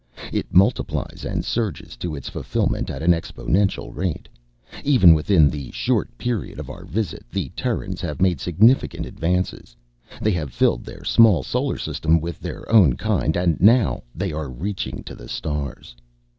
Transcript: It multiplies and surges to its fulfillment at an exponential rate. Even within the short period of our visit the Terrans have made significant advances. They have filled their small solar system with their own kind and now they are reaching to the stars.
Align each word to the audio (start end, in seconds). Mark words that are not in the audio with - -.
It 0.33 0.51
multiplies 0.51 1.23
and 1.29 1.45
surges 1.45 1.95
to 1.97 2.15
its 2.15 2.27
fulfillment 2.27 2.89
at 2.89 3.03
an 3.03 3.11
exponential 3.11 3.95
rate. 3.95 4.27
Even 4.83 5.13
within 5.13 5.47
the 5.47 5.69
short 5.69 6.17
period 6.17 6.57
of 6.57 6.71
our 6.71 6.85
visit 6.85 7.23
the 7.31 7.49
Terrans 7.49 8.01
have 8.01 8.19
made 8.19 8.41
significant 8.41 9.05
advances. 9.05 9.75
They 10.19 10.31
have 10.31 10.51
filled 10.53 10.85
their 10.85 11.03
small 11.03 11.43
solar 11.43 11.77
system 11.77 12.19
with 12.19 12.39
their 12.39 12.67
own 12.71 12.93
kind 12.93 13.37
and 13.37 13.61
now 13.61 14.01
they 14.15 14.31
are 14.33 14.49
reaching 14.49 15.03
to 15.03 15.13
the 15.13 15.29
stars. 15.29 15.95